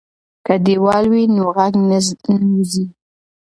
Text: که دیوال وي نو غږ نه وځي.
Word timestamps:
که 0.45 0.53
دیوال 0.65 1.03
وي 1.11 1.23
نو 1.35 1.43
غږ 1.55 1.73
نه 1.89 1.97
وځي. 2.55 2.85